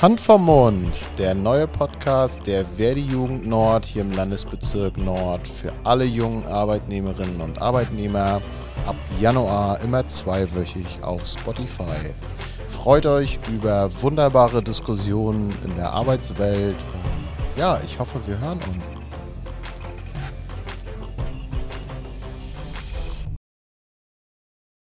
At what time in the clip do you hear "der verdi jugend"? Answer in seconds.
2.46-3.46